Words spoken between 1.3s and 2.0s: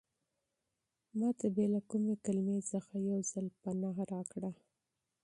ته بې له